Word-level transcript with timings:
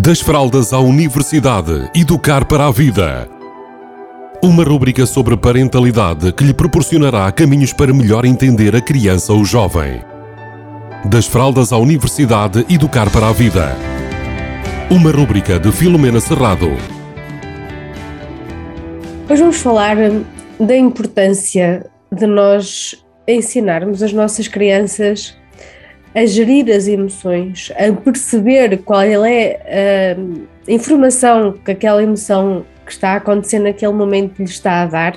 Das 0.00 0.20
fraldas 0.20 0.72
à 0.72 0.78
universidade, 0.78 1.90
educar 1.92 2.44
para 2.44 2.66
a 2.66 2.70
vida. 2.70 3.28
Uma 4.40 4.62
rúbrica 4.62 5.04
sobre 5.04 5.36
parentalidade 5.36 6.32
que 6.32 6.44
lhe 6.44 6.54
proporcionará 6.54 7.32
caminhos 7.32 7.72
para 7.72 7.92
melhor 7.92 8.24
entender 8.24 8.76
a 8.76 8.80
criança 8.80 9.32
ou 9.32 9.44
jovem. 9.44 10.00
Das 11.04 11.26
fraldas 11.26 11.72
à 11.72 11.78
universidade, 11.78 12.64
educar 12.70 13.10
para 13.10 13.28
a 13.28 13.32
vida. 13.32 13.74
Uma 14.88 15.10
rúbrica 15.10 15.58
de 15.58 15.72
Filomena 15.72 16.20
Serrado. 16.20 16.68
Hoje 19.28 19.42
vamos 19.42 19.56
falar 19.56 19.96
da 20.60 20.76
importância 20.76 21.90
de 22.12 22.24
nós 22.24 23.04
ensinarmos 23.26 24.00
as 24.00 24.12
nossas 24.12 24.46
crianças 24.46 25.36
a 26.14 26.26
gerir 26.26 26.74
as 26.74 26.88
emoções, 26.88 27.70
a 27.76 27.92
perceber 27.92 28.78
qual 28.78 29.02
é 29.02 30.16
a 30.66 30.70
informação 30.72 31.52
que 31.64 31.70
aquela 31.70 32.02
emoção 32.02 32.64
que 32.84 32.92
está 32.92 33.12
a 33.12 33.16
acontecer 33.16 33.58
naquele 33.58 33.92
momento 33.92 34.38
lhe 34.38 34.44
está 34.44 34.82
a 34.82 34.86
dar 34.86 35.16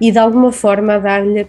e 0.00 0.10
de 0.10 0.18
alguma 0.18 0.50
forma 0.50 0.94
a 0.94 0.98
dar-lhe 0.98 1.46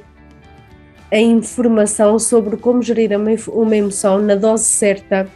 a 1.09 1.17
informação 1.17 2.19
sobre 2.19 2.57
como 2.57 2.81
gerir 2.81 3.11
uma 3.47 3.75
emoção 3.75 4.19
na 4.19 4.35
dose 4.35 4.65
certa 4.65 5.27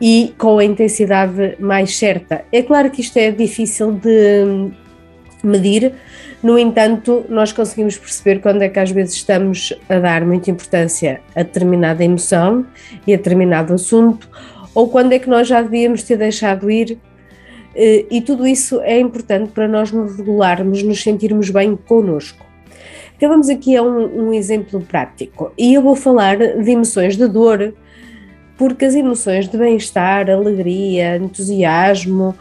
e 0.00 0.34
com 0.36 0.58
a 0.58 0.64
intensidade 0.64 1.56
mais 1.60 1.96
certa. 1.96 2.44
É 2.50 2.62
claro 2.62 2.90
que 2.90 3.00
isto 3.00 3.16
é 3.16 3.30
difícil 3.30 3.92
de 3.92 4.72
medir, 5.46 5.94
no 6.42 6.58
entanto, 6.58 7.24
nós 7.28 7.52
conseguimos 7.52 7.98
perceber 7.98 8.40
quando 8.40 8.62
é 8.62 8.68
que 8.68 8.78
às 8.78 8.90
vezes 8.90 9.14
estamos 9.14 9.72
a 9.88 9.98
dar 9.98 10.24
muita 10.24 10.50
importância 10.50 11.20
a 11.34 11.42
determinada 11.42 12.02
emoção 12.02 12.64
e 13.06 13.12
a 13.12 13.16
determinado 13.16 13.74
assunto, 13.74 14.28
ou 14.74 14.88
quando 14.88 15.12
é 15.12 15.18
que 15.18 15.28
nós 15.28 15.48
já 15.48 15.60
devíamos 15.60 16.02
ter 16.02 16.16
deixado 16.16 16.70
ir. 16.70 16.98
Eh, 17.74 18.06
e 18.10 18.20
tudo 18.20 18.46
isso 18.46 18.80
é 18.80 18.98
importante 18.98 19.52
para 19.52 19.68
nós 19.68 19.92
nos 19.92 20.16
regularmos, 20.16 20.82
nos 20.82 21.02
sentirmos 21.02 21.50
bem 21.50 21.76
connosco. 21.76 22.46
Então 23.16 23.28
vamos 23.28 23.50
aqui 23.50 23.76
a 23.76 23.82
um, 23.82 24.28
um 24.28 24.32
exemplo 24.32 24.80
prático 24.80 25.52
e 25.58 25.74
eu 25.74 25.82
vou 25.82 25.94
falar 25.94 26.38
de 26.38 26.70
emoções 26.70 27.18
de 27.18 27.28
dor, 27.28 27.74
porque 28.56 28.86
as 28.86 28.94
emoções 28.94 29.46
de 29.46 29.58
bem-estar, 29.58 30.30
alegria, 30.30 31.16
entusiasmo, 31.16 32.34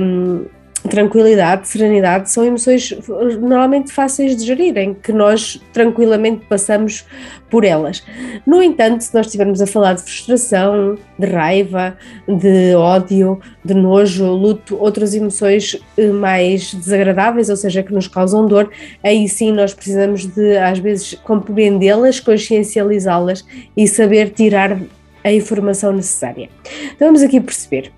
hum, 0.00 0.46
tranquilidade, 0.82 1.68
serenidade, 1.68 2.30
são 2.30 2.44
emoções 2.44 2.92
normalmente 3.40 3.92
fáceis 3.92 4.36
de 4.36 4.46
gerir, 4.46 4.76
em 4.76 4.94
que 4.94 5.12
nós 5.12 5.60
tranquilamente 5.72 6.46
passamos 6.46 7.04
por 7.50 7.64
elas. 7.64 8.02
No 8.46 8.62
entanto, 8.62 9.02
se 9.02 9.14
nós 9.14 9.26
estivermos 9.26 9.60
a 9.60 9.66
falar 9.66 9.94
de 9.94 10.02
frustração, 10.02 10.96
de 11.18 11.26
raiva, 11.26 11.96
de 12.26 12.74
ódio, 12.74 13.40
de 13.64 13.74
nojo, 13.74 14.26
luto, 14.26 14.76
outras 14.78 15.14
emoções 15.14 15.76
eh, 15.96 16.08
mais 16.08 16.72
desagradáveis, 16.74 17.48
ou 17.48 17.56
seja, 17.56 17.82
que 17.82 17.92
nos 17.92 18.06
causam 18.06 18.46
dor, 18.46 18.70
aí 19.02 19.28
sim 19.28 19.52
nós 19.52 19.74
precisamos 19.74 20.26
de, 20.26 20.56
às 20.58 20.78
vezes, 20.78 21.14
compreendê-las, 21.24 22.20
consciencializá-las 22.20 23.44
e 23.76 23.88
saber 23.88 24.30
tirar 24.30 24.78
a 25.24 25.32
informação 25.32 25.92
necessária. 25.92 26.48
Então 26.94 27.08
vamos 27.08 27.22
aqui 27.22 27.40
perceber. 27.40 27.90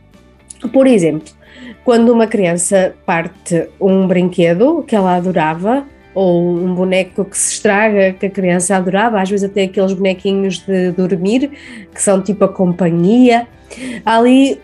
Por 0.73 0.87
exemplo, 0.87 1.33
quando 1.91 2.13
uma 2.13 2.29
criança 2.29 2.95
parte 3.05 3.69
um 3.81 4.07
brinquedo 4.07 4.85
que 4.87 4.95
ela 4.95 5.17
adorava, 5.17 5.85
ou 6.15 6.57
um 6.57 6.73
boneco 6.73 7.25
que 7.25 7.37
se 7.37 7.55
estraga, 7.55 8.13
que 8.13 8.27
a 8.27 8.31
criança 8.31 8.77
adorava, 8.77 9.21
às 9.21 9.29
vezes 9.29 9.51
até 9.51 9.65
aqueles 9.65 9.93
bonequinhos 9.93 10.59
de 10.59 10.93
dormir, 10.93 11.51
que 11.93 12.01
são 12.01 12.23
tipo 12.23 12.45
a 12.45 12.49
companhia, 12.49 13.49
há 14.07 14.19
ali 14.19 14.61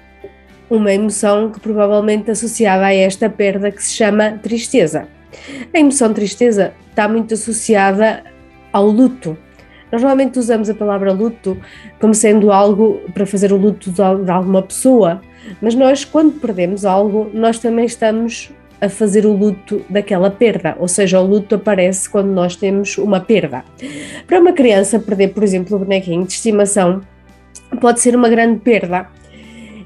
uma 0.71 0.93
emoção 0.93 1.51
que 1.51 1.59
provavelmente 1.59 2.31
associada 2.31 2.87
a 2.87 2.95
esta 2.95 3.29
perda 3.29 3.73
que 3.73 3.83
se 3.83 3.95
chama 3.95 4.39
tristeza. 4.41 5.09
A 5.75 5.79
emoção 5.81 6.15
tristeza 6.15 6.75
está 6.91 7.09
muito 7.09 7.34
associada 7.34 8.23
ao 8.73 8.87
luto. 8.87 9.37
Nós 9.91 10.03
normalmente 10.03 10.39
usamos 10.39 10.69
a 10.69 10.75
palavra 10.75 11.13
luto 11.13 11.57
como 12.01 12.15
sendo 12.15 12.51
algo 12.51 13.01
para 13.15 13.25
fazer 13.25 13.53
o 13.53 13.57
luto 13.57 13.91
de 13.91 14.31
alguma 14.31 14.63
pessoa, 14.63 15.21
mas 15.61 15.75
nós, 15.75 16.05
quando 16.05 16.41
perdemos 16.41 16.85
algo, 16.85 17.31
nós 17.33 17.59
também 17.59 17.85
estamos 17.85 18.51
a 18.81 18.89
fazer 18.89 19.25
o 19.25 19.33
luto 19.33 19.83
daquela 19.89 20.31
perda, 20.31 20.77
ou 20.79 20.89
seja, 20.89 21.21
o 21.21 21.27
luto 21.27 21.55
aparece 21.55 22.11
quando 22.11 22.29
nós 22.29 22.57
temos 22.57 22.99
uma 22.99 23.21
perda. 23.21 23.65
Para 24.27 24.41
uma 24.41 24.53
criança, 24.53 24.99
perder, 24.99 25.29
por 25.29 25.43
exemplo, 25.43 25.77
o 25.77 25.79
bonequinho 25.79 26.27
de 26.27 26.33
estimação 26.33 27.01
pode 27.81 28.01
ser 28.01 28.15
uma 28.15 28.29
grande 28.29 28.61
perda. 28.61 29.07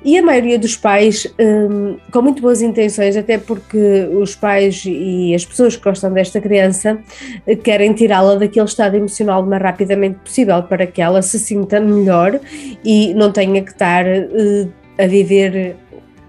E 0.03 0.17
a 0.17 0.23
maioria 0.23 0.59
dos 0.59 0.77
pais, 0.77 1.27
hum, 1.39 1.99
com 2.11 2.23
muito 2.23 2.41
boas 2.41 2.63
intenções, 2.63 3.17
até 3.17 3.37
porque 3.37 4.09
os 4.13 4.35
pais 4.35 4.83
e 4.87 5.35
as 5.35 5.45
pessoas 5.45 5.77
que 5.77 5.85
gostam 5.85 6.13
desta 6.13 6.41
criança 6.41 6.99
eh, 7.47 7.55
querem 7.55 7.93
tirá-la 7.93 8.37
daquele 8.37 8.65
estado 8.65 8.97
emocional 8.97 9.43
o 9.43 9.47
mais 9.47 9.63
rapidamente 9.63 10.19
possível 10.21 10.63
para 10.63 10.87
que 10.87 11.03
ela 11.03 11.21
se 11.21 11.39
sinta 11.39 11.79
melhor 11.81 12.41
e 12.83 13.13
não 13.13 13.31
tenha 13.31 13.63
que 13.63 13.71
estar 13.71 14.07
uh, 14.07 14.73
a 14.99 15.07
viver 15.07 15.77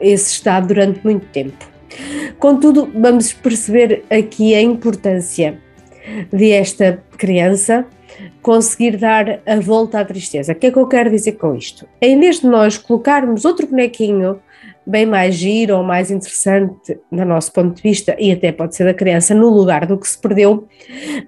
esse 0.01 0.33
estado 0.33 0.67
durante 0.67 0.99
muito 1.03 1.25
tempo. 1.27 1.71
Contudo, 2.39 2.89
vamos 2.93 3.31
perceber 3.31 4.03
aqui 4.09 4.53
a 4.53 4.61
importância 4.61 5.57
de 6.31 6.51
esta 6.51 7.03
criança 7.17 7.85
conseguir 8.41 8.97
dar 8.97 9.39
a 9.45 9.59
volta 9.59 9.99
à 9.99 10.05
tristeza. 10.05 10.53
O 10.53 10.55
que 10.55 10.67
é 10.67 10.71
que 10.71 10.77
eu 10.77 10.87
quero 10.87 11.09
dizer 11.09 11.33
com 11.33 11.55
isto? 11.55 11.87
Em 12.01 12.19
vez 12.19 12.39
de 12.39 12.47
nós 12.47 12.77
colocarmos 12.77 13.45
outro 13.45 13.67
bonequinho 13.67 14.39
bem 14.85 15.05
mais 15.05 15.35
giro 15.35 15.77
ou 15.77 15.83
mais 15.83 16.09
interessante, 16.09 16.99
do 17.11 17.25
nosso 17.25 17.51
ponto 17.51 17.75
de 17.75 17.81
vista, 17.81 18.15
e 18.19 18.31
até 18.31 18.51
pode 18.51 18.75
ser 18.75 18.85
da 18.85 18.93
criança, 18.93 19.33
no 19.33 19.49
lugar 19.49 19.85
do 19.85 19.97
que 19.97 20.07
se 20.07 20.17
perdeu, 20.17 20.67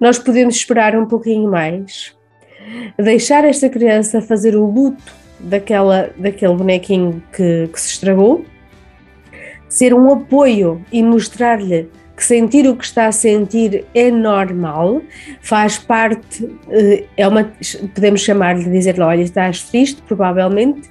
nós 0.00 0.18
podemos 0.18 0.56
esperar 0.56 0.96
um 0.96 1.06
pouquinho 1.06 1.50
mais, 1.50 2.16
deixar 2.98 3.44
esta 3.44 3.68
criança 3.68 4.20
fazer 4.20 4.56
o 4.56 4.66
luto 4.66 5.14
daquela, 5.38 6.10
daquele 6.16 6.54
bonequinho 6.54 7.22
que, 7.32 7.68
que 7.72 7.80
se 7.80 7.90
estragou, 7.90 8.44
ser 9.68 9.94
um 9.94 10.12
apoio 10.12 10.84
e 10.92 11.02
mostrar-lhe 11.02 11.88
que 12.16 12.24
sentir 12.24 12.66
o 12.68 12.76
que 12.76 12.84
está 12.84 13.06
a 13.06 13.12
sentir 13.12 13.84
é 13.94 14.10
normal, 14.10 15.02
faz 15.40 15.78
parte, 15.78 16.48
eh, 16.70 17.04
é 17.16 17.26
uma, 17.26 17.52
podemos 17.94 18.20
chamar-lhe, 18.20 18.70
dizer-lhe, 18.70 19.00
olha, 19.00 19.22
estás 19.22 19.62
triste, 19.62 20.00
provavelmente, 20.02 20.88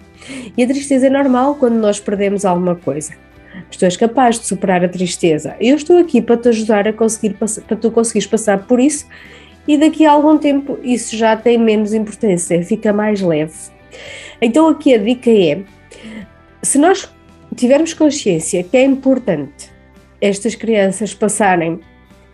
e 0.57 0.63
a 0.63 0.67
tristeza 0.67 1.07
é 1.07 1.09
normal 1.09 1.55
quando 1.55 1.75
nós 1.75 1.99
perdemos 1.99 2.45
alguma 2.45 2.75
coisa. 2.75 3.13
Mas 3.67 3.77
tu 3.77 3.85
és 3.85 3.95
capaz 3.95 4.39
de 4.39 4.45
superar 4.45 4.83
a 4.83 4.89
tristeza. 4.89 5.55
Eu 5.59 5.75
estou 5.75 5.97
aqui 5.97 6.21
para 6.21 6.37
te 6.37 6.49
ajudar 6.49 6.87
a 6.87 6.93
conseguir, 6.93 7.35
para 7.35 7.77
tu 7.77 7.91
conseguires 7.91 8.27
passar 8.27 8.65
por 8.65 8.79
isso 8.79 9.05
e 9.67 9.77
daqui 9.77 10.05
a 10.05 10.11
algum 10.11 10.37
tempo 10.37 10.77
isso 10.83 11.15
já 11.15 11.37
tem 11.37 11.57
menos 11.57 11.93
importância, 11.93 12.61
fica 12.63 12.91
mais 12.91 13.21
leve. 13.21 13.53
Então 14.41 14.67
aqui 14.67 14.93
a 14.93 14.97
dica 14.97 15.29
é, 15.29 15.61
se 16.61 16.77
nós 16.77 17.09
tivermos 17.55 17.93
consciência 17.93 18.63
que 18.63 18.75
é 18.75 18.83
importante 18.83 19.72
estas 20.23 20.55
crianças 20.55 21.13
passarem 21.13 21.81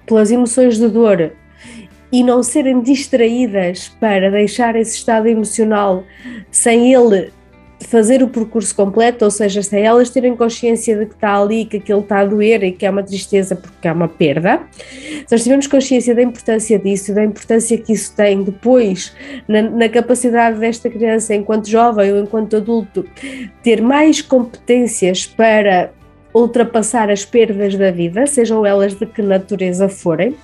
pelas 0.05 0.31
emoções 0.31 0.77
de 0.77 0.87
dor 0.87 1.31
e 2.11 2.23
não 2.23 2.43
serem 2.43 2.81
distraídas 2.81 3.89
para 3.99 4.29
deixar 4.29 4.75
esse 4.75 4.95
estado 4.95 5.27
emocional 5.27 6.03
sem 6.51 6.93
ele 6.93 7.31
fazer 7.81 8.21
o 8.21 8.27
percurso 8.27 8.75
completo, 8.75 9.23
ou 9.23 9.31
seja, 9.31 9.63
sem 9.63 9.83
elas 9.83 10.09
terem 10.09 10.35
consciência 10.35 10.97
de 10.97 11.05
que 11.05 11.13
está 11.13 11.41
ali, 11.41 11.65
que 11.65 11.77
aquilo 11.77 12.01
está 12.01 12.19
a 12.19 12.25
doer 12.25 12.63
e 12.63 12.71
que 12.73 12.85
é 12.85 12.89
uma 12.89 13.01
tristeza 13.01 13.55
porque 13.55 13.87
é 13.87 13.91
uma 13.91 14.07
perda, 14.07 14.61
se 14.71 15.31
nós 15.31 15.43
tivermos 15.43 15.65
consciência 15.65 16.13
da 16.13 16.21
importância 16.21 16.77
disso, 16.77 17.13
da 17.13 17.23
importância 17.23 17.77
que 17.77 17.93
isso 17.93 18.13
tem 18.15 18.43
depois 18.43 19.15
na, 19.47 19.61
na 19.61 19.87
capacidade 19.87 20.59
desta 20.59 20.89
criança, 20.89 21.33
enquanto 21.33 21.69
jovem 21.69 22.11
ou 22.11 22.19
enquanto 22.19 22.57
adulto, 22.57 23.05
ter 23.63 23.81
mais 23.81 24.21
competências 24.21 25.25
para 25.25 25.91
ultrapassar 26.33 27.09
as 27.09 27.25
perdas 27.25 27.75
da 27.75 27.91
vida, 27.91 28.27
sejam 28.27 28.65
elas 28.65 28.93
de 28.93 29.05
que 29.05 29.21
natureza 29.21 29.89
forem, 29.89 30.35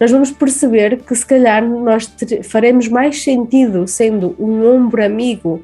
nós 0.00 0.10
vamos 0.10 0.30
perceber 0.30 0.98
que 0.98 1.14
se 1.14 1.24
calhar 1.24 1.64
nós 1.64 2.12
faremos 2.42 2.88
mais 2.88 3.22
sentido 3.22 3.86
sendo 3.86 4.34
um 4.38 4.66
ombro 4.66 5.04
amigo 5.04 5.62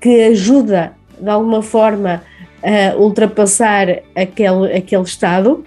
que 0.00 0.24
ajuda 0.24 0.92
de 1.20 1.28
alguma 1.28 1.62
forma 1.62 2.22
a 2.62 2.96
ultrapassar 2.96 4.02
aquele, 4.14 4.72
aquele 4.76 5.02
estado, 5.02 5.64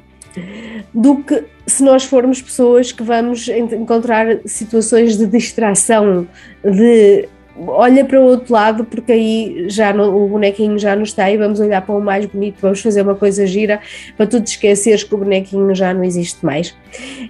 do 0.94 1.24
que 1.24 1.44
se 1.66 1.84
nós 1.84 2.04
formos 2.04 2.42
pessoas 2.42 2.92
que 2.92 3.04
vamos 3.04 3.48
encontrar 3.48 4.40
situações 4.46 5.18
de 5.18 5.28
distração, 5.28 6.28
de 6.64 7.28
olha 7.58 8.06
para 8.06 8.20
o 8.20 8.24
outro 8.24 8.54
lado 8.54 8.86
porque 8.86 9.12
aí 9.12 9.66
já 9.70 9.92
o 9.94 10.28
bonequinho 10.28 10.78
já 10.80 10.96
não 10.96 11.04
está 11.04 11.30
e 11.30 11.38
vamos 11.38 11.60
olhar 11.60 11.82
para 11.82 11.96
o 11.96 12.02
mais 12.02 12.26
bonito, 12.26 12.58
vamos 12.62 12.82
fazer 12.82 13.02
uma 13.02 13.16
coisa 13.16 13.46
gira 13.46 13.82
para 14.16 14.28
tu 14.28 14.42
te 14.42 14.48
esqueceres 14.48 15.04
que 15.04 15.14
o 15.14 15.18
bonequinho 15.18 15.74
já 15.76 15.94
não 15.94 16.04
existe 16.04 16.46
mais. 16.46 16.76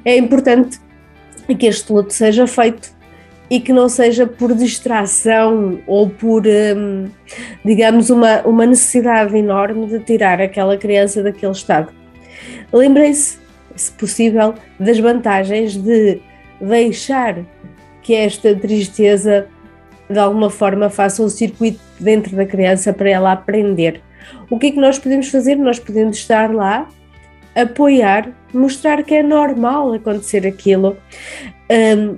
É 0.05 0.15
importante 0.17 0.79
que 1.57 1.65
este 1.65 1.91
luto 1.91 2.13
seja 2.13 2.45
feito 2.45 2.91
e 3.49 3.59
que 3.59 3.73
não 3.73 3.89
seja 3.89 4.27
por 4.27 4.53
distração 4.53 5.79
ou 5.87 6.09
por, 6.09 6.43
hum, 6.45 7.07
digamos, 7.65 8.09
uma, 8.09 8.41
uma 8.41 8.65
necessidade 8.65 9.35
enorme 9.35 9.87
de 9.87 9.99
tirar 9.99 10.39
aquela 10.39 10.77
criança 10.77 11.23
daquele 11.23 11.51
estado. 11.51 11.91
Lembrem-se, 12.71 13.39
se 13.75 13.91
possível, 13.93 14.53
das 14.79 14.99
vantagens 14.99 15.75
de 15.75 16.21
deixar 16.61 17.37
que 18.03 18.13
esta 18.13 18.55
tristeza 18.55 19.47
de 20.09 20.19
alguma 20.19 20.49
forma 20.49 20.89
faça 20.89 21.21
um 21.21 21.29
circuito 21.29 21.79
dentro 21.99 22.35
da 22.35 22.45
criança 22.45 22.91
para 22.91 23.09
ela 23.09 23.31
aprender. 23.31 24.01
O 24.49 24.57
que 24.57 24.67
é 24.67 24.71
que 24.71 24.79
nós 24.79 24.97
podemos 24.97 25.29
fazer? 25.29 25.55
Nós 25.55 25.79
podemos 25.79 26.17
estar 26.17 26.53
lá, 26.53 26.87
apoiar, 27.55 28.29
mostrar 28.53 29.03
que 29.03 29.13
é 29.13 29.23
normal 29.23 29.93
acontecer 29.93 30.45
aquilo. 30.47 30.97
Um, 31.69 32.17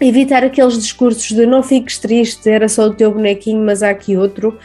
evitar 0.00 0.44
aqueles 0.44 0.78
discursos 0.78 1.28
de 1.28 1.44
não 1.44 1.62
fiques 1.62 1.98
triste, 1.98 2.48
era 2.48 2.68
só 2.68 2.86
o 2.86 2.94
teu 2.94 3.12
bonequinho, 3.12 3.64
mas 3.64 3.82
há 3.82 3.90
aqui 3.90 4.16
outro. 4.16 4.58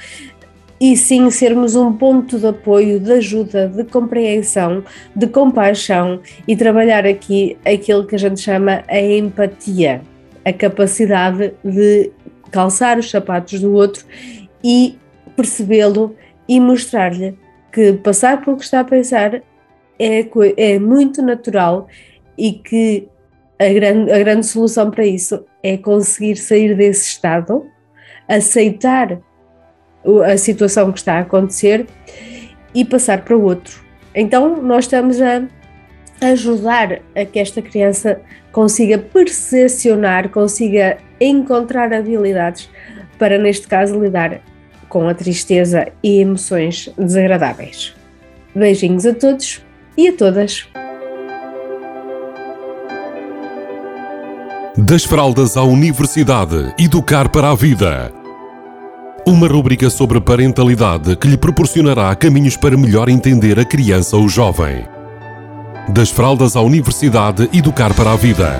E 0.80 0.98
sim 0.98 1.30
sermos 1.30 1.75
um 1.75 1.94
ponto 1.94 2.38
de 2.38 2.48
apoio, 2.48 3.00
de 3.00 3.13
ajuda, 3.13 3.69
de 3.69 3.83
compreensão, 3.86 4.83
de 5.15 5.27
compaixão 5.27 6.19
e 6.48 6.56
trabalhar 6.56 7.06
aqui 7.06 7.57
aquilo 7.65 8.06
que 8.06 8.15
a 8.15 8.19
gente 8.19 8.42
chama 8.42 8.83
a 8.88 9.00
empatia, 9.00 10.01
a 10.44 10.51
capacidade 10.51 11.54
de 11.63 12.12
calçar 12.54 13.00
os 13.00 13.10
sapatos 13.10 13.60
do 13.60 13.74
outro 13.74 14.06
e 14.64 14.98
percebê-lo 15.36 16.16
e 16.48 16.60
mostrar-lhe 16.60 17.38
que 17.72 17.94
passar 17.94 18.46
pelo 18.46 18.56
que 18.56 18.64
está 18.64 18.82
a 18.82 18.84
pensar 18.84 19.42
é, 20.00 20.28
é 20.58 20.80
muito 20.80 21.22
natural 21.22 21.88
e 22.38 22.54
que 22.54 23.08
a 23.60 23.74
grande, 23.74 24.12
a 24.12 24.20
grande 24.20 24.46
solução 24.46 24.92
para 24.92 25.06
isso 25.06 25.44
é 25.64 25.78
conseguir 25.78 26.36
sair 26.36 26.76
desse 26.76 27.08
estado, 27.08 27.66
aceitar 28.28 29.20
a 30.26 30.38
situação 30.38 30.92
que 30.92 31.00
está 31.00 31.16
a 31.16 31.20
acontecer 31.22 31.88
e 32.76 32.86
passar 32.86 33.24
para 33.24 33.36
o 33.36 33.44
outro. 33.44 33.82
Então, 34.14 34.62
nós 34.62 34.86
estamos 34.86 35.20
a 35.22 35.48
ajudar 36.22 37.02
a 37.16 37.26
que 37.26 37.40
esta 37.40 37.62
criança 37.62 38.22
consiga 38.52 38.98
percepcionar, 38.98 40.30
consiga 40.30 40.98
encontrar 41.25 41.94
habilidades 41.94 42.70
para, 43.18 43.38
neste 43.38 43.68
caso, 43.68 44.00
lidar 44.00 44.42
com 44.90 45.08
a 45.08 45.14
tristeza 45.14 45.88
e 46.04 46.20
emoções 46.20 46.90
desagradáveis. 46.98 47.96
Beijinhos 48.56 49.06
a 49.06 49.14
todos 49.14 49.62
e 49.98 50.08
a 50.08 50.14
todas! 50.14 50.68
Das 54.78 55.04
Fraldas 55.04 55.56
à 55.56 55.64
Universidade 55.64 56.74
Educar 56.80 57.30
para 57.30 57.52
a 57.52 57.56
Vida. 57.56 58.12
Uma 59.25 59.48
rúbrica 59.48 59.90
sobre 59.90 60.20
parentalidade 60.20 61.16
que 61.16 61.28
lhe 61.28 61.38
proporcionará 61.38 62.14
caminhos 62.16 62.58
para 62.58 62.75
melhor 62.75 63.08
entender 63.08 63.60
a 63.60 63.66
criança 63.66 64.18
ou 64.18 64.28
jovem. 64.28 64.84
Das 65.90 66.10
Fraldas 66.10 66.56
à 66.56 66.62
Universidade 66.62 67.50
Educar 67.54 67.94
para 67.94 68.14
a 68.14 68.16
Vida. 68.16 68.60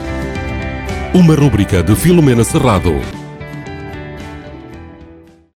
Uma 1.14 1.36
rúbrica 1.36 1.84
de 1.84 1.96
Filomena 1.96 2.44
Serrado. 2.44 3.23